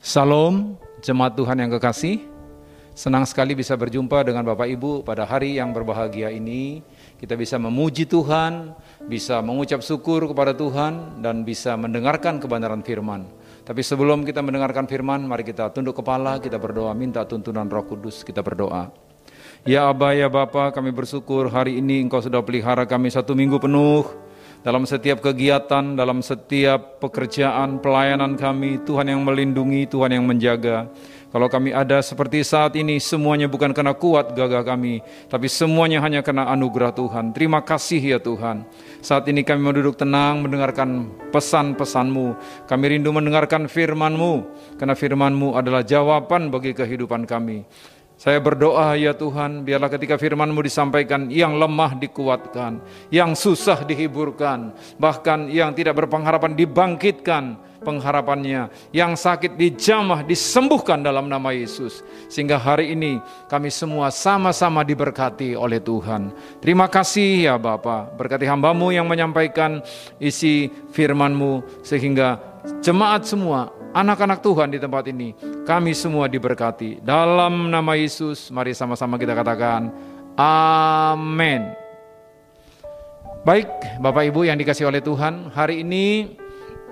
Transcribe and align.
Salam, 0.00 0.80
jemaat 1.04 1.36
Tuhan 1.36 1.60
yang 1.60 1.76
kekasih. 1.76 2.24
Senang 2.96 3.28
sekali 3.28 3.52
bisa 3.52 3.76
berjumpa 3.76 4.24
dengan 4.24 4.48
Bapak 4.48 4.64
Ibu 4.64 5.04
pada 5.04 5.28
hari 5.28 5.60
yang 5.60 5.76
berbahagia 5.76 6.32
ini. 6.32 6.80
Kita 7.20 7.36
bisa 7.36 7.60
memuji 7.60 8.08
Tuhan, 8.08 8.72
bisa 9.04 9.44
mengucap 9.44 9.84
syukur 9.84 10.24
kepada 10.24 10.56
Tuhan, 10.56 11.20
dan 11.20 11.44
bisa 11.44 11.76
mendengarkan 11.76 12.40
kebenaran 12.40 12.80
firman. 12.80 13.28
Tapi 13.68 13.84
sebelum 13.84 14.24
kita 14.24 14.40
mendengarkan 14.40 14.88
firman, 14.88 15.20
mari 15.20 15.44
kita 15.44 15.68
tunduk 15.68 16.00
kepala, 16.00 16.40
kita 16.40 16.56
berdoa, 16.56 16.96
minta 16.96 17.28
tuntunan 17.28 17.68
roh 17.68 17.84
kudus, 17.84 18.24
kita 18.24 18.40
berdoa. 18.40 18.88
Ya 19.68 19.84
Aba, 19.84 20.16
ya 20.16 20.32
Bapa, 20.32 20.72
kami 20.72 20.96
bersyukur 20.96 21.52
hari 21.52 21.76
ini 21.76 22.00
Engkau 22.00 22.24
sudah 22.24 22.40
pelihara 22.40 22.88
kami 22.88 23.12
satu 23.12 23.36
minggu 23.36 23.60
penuh 23.60 24.08
dalam 24.60 24.84
setiap 24.84 25.24
kegiatan, 25.24 25.96
dalam 25.96 26.20
setiap 26.20 27.00
pekerjaan, 27.00 27.80
pelayanan 27.80 28.36
kami, 28.36 28.80
Tuhan 28.84 29.08
yang 29.08 29.24
melindungi, 29.24 29.88
Tuhan 29.88 30.12
yang 30.12 30.24
menjaga. 30.28 30.84
Kalau 31.30 31.46
kami 31.46 31.70
ada 31.70 32.02
seperti 32.02 32.42
saat 32.42 32.74
ini, 32.74 32.98
semuanya 32.98 33.46
bukan 33.46 33.70
karena 33.70 33.94
kuat 33.94 34.34
gagah 34.34 34.66
kami, 34.66 34.98
tapi 35.30 35.46
semuanya 35.46 36.02
hanya 36.02 36.26
karena 36.26 36.50
anugerah 36.50 36.90
Tuhan. 36.90 37.30
Terima 37.30 37.62
kasih 37.62 38.02
ya 38.02 38.18
Tuhan. 38.18 38.66
Saat 38.98 39.30
ini 39.30 39.46
kami 39.46 39.62
duduk 39.70 39.94
tenang 39.94 40.42
mendengarkan 40.42 41.06
pesan-pesanmu. 41.30 42.34
Kami 42.66 42.84
rindu 42.90 43.14
mendengarkan 43.14 43.70
firman-Mu, 43.70 44.42
karena 44.74 44.98
firman-Mu 44.98 45.54
adalah 45.54 45.86
jawaban 45.86 46.50
bagi 46.50 46.74
kehidupan 46.74 47.30
kami. 47.30 47.62
Saya 48.20 48.36
berdoa 48.36 49.00
ya 49.00 49.16
Tuhan, 49.16 49.64
biarlah 49.64 49.88
ketika 49.88 50.20
firman-Mu 50.20 50.60
disampaikan, 50.60 51.32
yang 51.32 51.56
lemah 51.56 51.96
dikuatkan, 51.96 52.76
yang 53.08 53.32
susah 53.32 53.80
dihiburkan, 53.80 54.76
bahkan 55.00 55.48
yang 55.48 55.72
tidak 55.72 56.04
berpengharapan 56.04 56.52
dibangkitkan 56.52 57.56
pengharapannya, 57.80 58.68
yang 58.92 59.16
sakit 59.16 59.56
dijamah, 59.56 60.20
disembuhkan 60.20 61.00
dalam 61.00 61.32
nama 61.32 61.48
Yesus. 61.56 62.04
Sehingga 62.28 62.60
hari 62.60 62.92
ini 62.92 63.24
kami 63.48 63.72
semua 63.72 64.12
sama-sama 64.12 64.84
diberkati 64.84 65.56
oleh 65.56 65.80
Tuhan. 65.80 66.28
Terima 66.60 66.92
kasih 66.92 67.48
ya 67.48 67.56
Bapak, 67.56 68.20
berkati 68.20 68.44
hambamu 68.44 68.92
yang 68.92 69.08
menyampaikan 69.08 69.80
isi 70.20 70.68
firman-Mu, 70.92 71.80
sehingga 71.80 72.36
jemaat 72.84 73.24
semua 73.24 73.72
anak-anak 73.96 74.44
Tuhan 74.44 74.70
di 74.70 74.78
tempat 74.78 75.08
ini, 75.08 75.32
kami 75.64 75.92
semua 75.92 76.26
diberkati. 76.26 77.00
Dalam 77.04 77.68
nama 77.68 77.92
Yesus, 77.96 78.48
mari 78.52 78.72
sama-sama 78.72 79.20
kita 79.20 79.36
katakan, 79.36 79.92
Amin. 80.38 81.76
Baik, 83.40 83.68
Bapak 84.00 84.28
Ibu 84.28 84.44
yang 84.48 84.60
dikasih 84.60 84.88
oleh 84.88 85.00
Tuhan, 85.00 85.48
hari 85.52 85.80
ini 85.80 86.36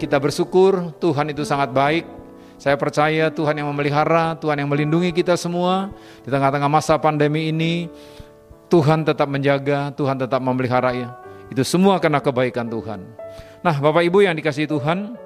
kita 0.00 0.16
bersyukur 0.16 0.96
Tuhan 0.96 1.32
itu 1.32 1.44
sangat 1.44 1.72
baik. 1.72 2.04
Saya 2.58 2.74
percaya 2.74 3.30
Tuhan 3.30 3.54
yang 3.54 3.70
memelihara, 3.70 4.34
Tuhan 4.40 4.58
yang 4.58 4.66
melindungi 4.66 5.14
kita 5.14 5.38
semua 5.38 5.94
di 6.24 6.28
tengah-tengah 6.32 6.66
masa 6.66 6.98
pandemi 6.98 7.54
ini. 7.54 7.86
Tuhan 8.68 9.06
tetap 9.06 9.30
menjaga, 9.30 9.94
Tuhan 9.96 10.20
tetap 10.20 10.40
memelihara 10.44 10.92
ya. 10.92 11.08
Itu 11.48 11.64
semua 11.64 11.96
karena 12.02 12.20
kebaikan 12.20 12.68
Tuhan. 12.68 13.00
Nah, 13.64 13.76
Bapak 13.80 14.04
Ibu 14.04 14.28
yang 14.28 14.36
dikasih 14.36 14.68
Tuhan, 14.68 15.16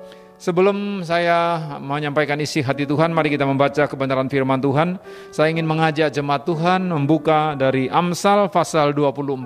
Sebelum 0.42 1.06
saya 1.06 1.62
menyampaikan 1.78 2.34
isi 2.42 2.66
hati 2.66 2.82
Tuhan, 2.82 3.14
mari 3.14 3.30
kita 3.30 3.46
membaca 3.46 3.86
kebenaran 3.86 4.26
firman 4.26 4.58
Tuhan. 4.58 4.98
Saya 5.30 5.54
ingin 5.54 5.62
mengajak 5.62 6.10
jemaat 6.10 6.42
Tuhan 6.42 6.90
membuka 6.90 7.54
dari 7.54 7.86
Amsal 7.86 8.50
pasal 8.50 8.90
24. 8.90 9.38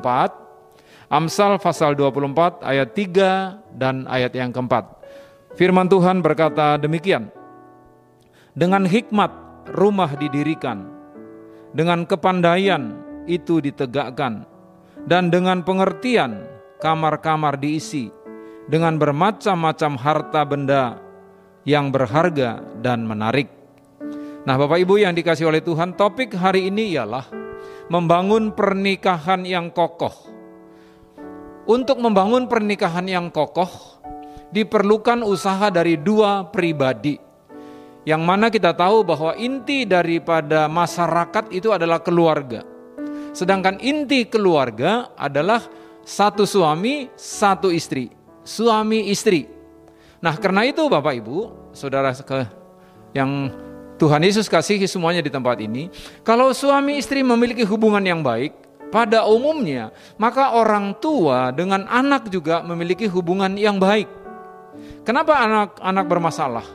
Amsal 1.12 1.60
pasal 1.60 1.92
24 2.00 2.64
ayat 2.64 2.96
3 2.96 3.76
dan 3.76 4.08
ayat 4.08 4.32
yang 4.40 4.48
keempat. 4.56 4.88
Firman 5.60 5.84
Tuhan 5.84 6.24
berkata 6.24 6.80
demikian. 6.80 7.28
Dengan 8.56 8.88
hikmat 8.88 9.36
rumah 9.76 10.16
didirikan, 10.16 10.80
dengan 11.76 12.08
kepandaian 12.08 12.96
itu 13.28 13.60
ditegakkan, 13.60 14.48
dan 15.04 15.28
dengan 15.28 15.60
pengertian 15.60 16.40
kamar-kamar 16.80 17.60
diisi 17.60 18.15
dengan 18.66 18.98
bermacam-macam 18.98 19.92
harta 19.98 20.42
benda 20.42 20.98
yang 21.66 21.90
berharga 21.90 22.62
dan 22.82 23.06
menarik. 23.06 23.50
Nah, 24.46 24.54
Bapak 24.54 24.78
Ibu 24.78 25.02
yang 25.02 25.14
dikasih 25.14 25.50
oleh 25.50 25.62
Tuhan, 25.62 25.98
topik 25.98 26.34
hari 26.38 26.70
ini 26.70 26.94
ialah 26.94 27.26
membangun 27.90 28.54
pernikahan 28.54 29.42
yang 29.42 29.74
kokoh. 29.74 30.14
Untuk 31.66 31.98
membangun 31.98 32.46
pernikahan 32.46 33.10
yang 33.10 33.34
kokoh, 33.34 33.98
diperlukan 34.54 35.26
usaha 35.26 35.66
dari 35.66 35.98
dua 35.98 36.46
pribadi. 36.46 37.18
Yang 38.06 38.22
mana 38.22 38.46
kita 38.46 38.70
tahu 38.70 39.02
bahwa 39.02 39.34
inti 39.34 39.82
daripada 39.82 40.70
masyarakat 40.70 41.50
itu 41.50 41.74
adalah 41.74 41.98
keluarga. 41.98 42.62
Sedangkan 43.34 43.82
inti 43.82 44.30
keluarga 44.30 45.10
adalah 45.18 45.58
satu 46.06 46.46
suami, 46.46 47.10
satu 47.18 47.74
istri 47.74 48.25
suami 48.46 49.10
istri. 49.10 49.50
Nah, 50.22 50.38
karena 50.38 50.62
itu 50.64 50.86
Bapak 50.86 51.18
Ibu, 51.18 51.38
Saudara 51.74 52.14
yang 53.12 53.50
Tuhan 53.98 54.22
Yesus 54.22 54.46
kasihi 54.46 54.86
semuanya 54.86 55.20
di 55.20 55.28
tempat 55.28 55.58
ini, 55.58 55.90
kalau 56.22 56.54
suami 56.54 56.96
istri 56.96 57.26
memiliki 57.26 57.66
hubungan 57.66 58.00
yang 58.00 58.22
baik, 58.22 58.54
pada 58.86 59.26
umumnya, 59.26 59.90
maka 60.14 60.54
orang 60.54 60.94
tua 61.02 61.50
dengan 61.50 61.84
anak 61.90 62.30
juga 62.30 62.62
memiliki 62.62 63.10
hubungan 63.10 63.58
yang 63.58 63.82
baik. 63.82 64.06
Kenapa 65.02 65.42
anak-anak 65.42 66.06
bermasalah? 66.06 66.66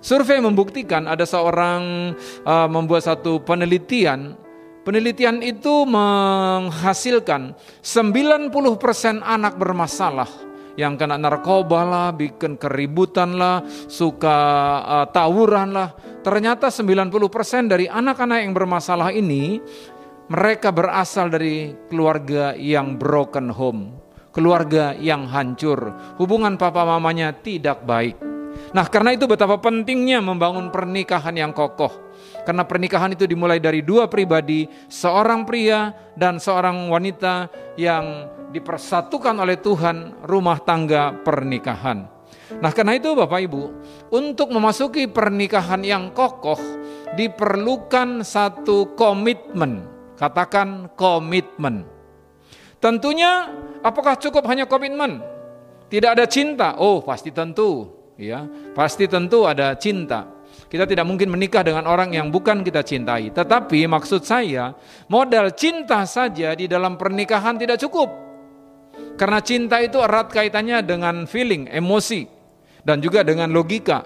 Survei 0.00 0.40
membuktikan 0.40 1.08
ada 1.08 1.24
seorang 1.28 2.12
uh, 2.44 2.68
membuat 2.68 3.04
satu 3.04 3.40
penelitian 3.40 4.36
Penelitian 4.80 5.44
itu 5.44 5.84
menghasilkan 5.84 7.52
90% 7.84 8.48
anak 9.20 9.60
bermasalah 9.60 10.49
yang 10.78 10.94
kena 10.94 11.16
narkoba 11.18 11.82
lah, 11.82 12.08
bikin 12.14 12.60
keributan 12.60 13.38
lah, 13.38 13.64
suka 13.88 14.36
uh, 14.84 15.06
tawuran 15.10 15.74
lah. 15.74 15.94
Ternyata 16.20 16.68
90% 16.68 17.72
dari 17.72 17.88
anak-anak 17.88 18.38
yang 18.44 18.52
bermasalah 18.52 19.10
ini 19.14 19.58
mereka 20.30 20.70
berasal 20.70 21.26
dari 21.26 21.74
keluarga 21.90 22.54
yang 22.54 22.94
broken 22.94 23.50
home, 23.50 23.98
keluarga 24.30 24.94
yang 24.94 25.26
hancur, 25.26 25.90
hubungan 26.22 26.54
papa 26.54 26.86
mamanya 26.86 27.34
tidak 27.34 27.82
baik. 27.82 28.14
Nah, 28.70 28.86
karena 28.86 29.14
itu 29.14 29.26
betapa 29.26 29.58
pentingnya 29.58 30.22
membangun 30.22 30.70
pernikahan 30.70 31.34
yang 31.34 31.50
kokoh. 31.50 31.90
Karena 32.46 32.62
pernikahan 32.64 33.12
itu 33.12 33.26
dimulai 33.26 33.58
dari 33.58 33.82
dua 33.82 34.06
pribadi, 34.06 34.70
seorang 34.86 35.42
pria 35.42 35.90
dan 36.14 36.38
seorang 36.38 36.88
wanita 36.88 37.50
yang 37.74 38.28
dipersatukan 38.50 39.34
oleh 39.38 39.58
Tuhan 39.58 40.26
rumah 40.26 40.58
tangga 40.62 41.14
pernikahan. 41.22 42.20
Nah, 42.58 42.70
karena 42.74 42.98
itu 42.98 43.14
Bapak 43.14 43.40
Ibu, 43.46 43.62
untuk 44.10 44.50
memasuki 44.50 45.06
pernikahan 45.06 45.86
yang 45.86 46.10
kokoh 46.10 46.58
diperlukan 47.14 48.26
satu 48.26 48.98
komitmen. 48.98 49.86
Katakan 50.18 50.92
komitmen. 50.98 51.86
Tentunya 52.82 53.48
apakah 53.80 54.18
cukup 54.18 54.44
hanya 54.50 54.66
komitmen? 54.66 55.22
Tidak 55.86 56.10
ada 56.10 56.26
cinta. 56.26 56.74
Oh, 56.76 57.02
pasti 57.02 57.30
tentu, 57.30 57.86
ya. 58.18 58.44
Pasti 58.74 59.06
tentu 59.06 59.46
ada 59.46 59.74
cinta. 59.78 60.26
Kita 60.70 60.86
tidak 60.86 61.02
mungkin 61.02 61.34
menikah 61.34 61.66
dengan 61.66 61.82
orang 61.86 62.14
yang 62.14 62.30
bukan 62.30 62.62
kita 62.62 62.86
cintai. 62.86 63.34
Tetapi 63.34 63.90
maksud 63.90 64.22
saya, 64.22 64.70
modal 65.10 65.50
cinta 65.54 66.06
saja 66.06 66.54
di 66.54 66.70
dalam 66.70 66.94
pernikahan 66.94 67.58
tidak 67.58 67.82
cukup. 67.82 68.29
Karena 69.20 69.38
cinta 69.44 69.76
itu 69.84 70.00
erat 70.00 70.32
kaitannya 70.32 70.80
dengan 70.80 71.28
feeling, 71.28 71.68
emosi, 71.68 72.24
dan 72.80 73.04
juga 73.04 73.20
dengan 73.20 73.52
logika. 73.52 74.00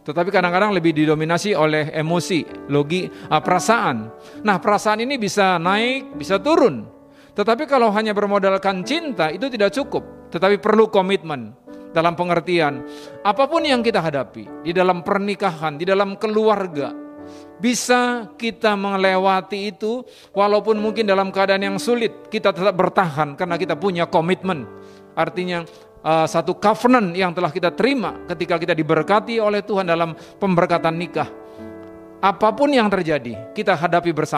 Tetapi 0.00 0.28
kadang-kadang 0.32 0.72
lebih 0.76 0.96
didominasi 0.96 1.56
oleh 1.56 1.92
emosi, 1.92 2.68
logi, 2.72 3.08
uh, 3.08 3.40
perasaan. 3.40 3.96
Nah, 4.44 4.56
perasaan 4.60 5.04
ini 5.04 5.20
bisa 5.20 5.60
naik, 5.60 6.16
bisa 6.16 6.40
turun. 6.40 6.84
Tetapi 7.32 7.64
kalau 7.64 7.88
hanya 7.94 8.12
bermodalkan 8.12 8.84
cinta 8.84 9.32
itu 9.32 9.48
tidak 9.48 9.72
cukup, 9.72 10.28
tetapi 10.34 10.60
perlu 10.60 10.92
komitmen 10.92 11.56
dalam 11.90 12.14
pengertian 12.14 12.86
apa 13.26 13.50
pun 13.50 13.66
yang 13.66 13.82
kita 13.82 13.98
hadapi 13.98 14.66
di 14.66 14.72
dalam 14.74 15.02
pernikahan, 15.02 15.78
di 15.78 15.86
dalam 15.86 16.18
keluarga, 16.18 16.94
bisa 17.60 18.30
kita 18.36 18.76
melewati 18.76 19.74
itu 19.74 20.04
walaupun 20.32 20.80
mungkin 20.80 21.04
dalam 21.04 21.28
keadaan 21.28 21.60
yang 21.60 21.76
sulit 21.76 22.28
kita 22.32 22.54
tetap 22.54 22.72
bertahan 22.76 23.36
karena 23.36 23.56
kita 23.60 23.76
punya 23.76 24.08
komitmen. 24.08 24.64
Artinya 25.16 25.66
uh, 26.04 26.26
satu 26.26 26.56
covenant 26.56 27.12
yang 27.12 27.36
telah 27.36 27.52
kita 27.52 27.72
terima 27.76 28.16
ketika 28.28 28.56
kita 28.56 28.72
diberkati 28.72 29.40
oleh 29.40 29.60
Tuhan 29.60 29.88
dalam 29.88 30.16
pemberkatan 30.40 30.96
nikah. 30.96 31.28
Apa 32.20 32.52
pun 32.52 32.68
yang 32.68 32.92
terjadi, 32.92 33.56
kita 33.56 33.72
hadapi 33.72 34.12
bersama 34.12 34.28